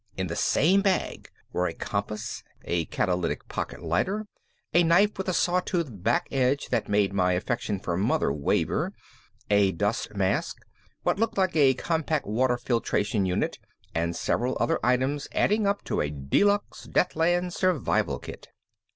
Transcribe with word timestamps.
In 0.17 0.25
the 0.25 0.35
same 0.35 0.81
bag 0.81 1.29
were 1.53 1.67
a 1.67 1.73
compass, 1.75 2.41
a 2.65 2.85
catalytic 2.85 3.47
pocket 3.47 3.83
lighter, 3.83 4.25
a 4.73 4.81
knife 4.83 5.15
with 5.15 5.29
a 5.29 5.33
saw 5.35 5.59
tooth 5.59 5.89
back 5.91 6.27
edge 6.31 6.69
that 6.69 6.89
made 6.89 7.13
my 7.13 7.33
affection 7.33 7.79
for 7.79 7.95
Mother 7.95 8.33
waver, 8.33 8.93
a 9.51 9.71
dust 9.73 10.15
mask, 10.15 10.57
what 11.03 11.19
looked 11.19 11.37
like 11.37 11.55
a 11.55 11.75
compact 11.75 12.25
water 12.25 12.57
filtration 12.57 13.27
unit, 13.27 13.59
and 13.93 14.15
several 14.15 14.57
other 14.59 14.79
items 14.83 15.27
adding 15.33 15.67
up 15.67 15.83
to 15.83 16.01
a 16.01 16.09
deluxe 16.09 16.85
Deathlands 16.87 17.53
Survival 17.55 18.17
Kit. 18.17 18.47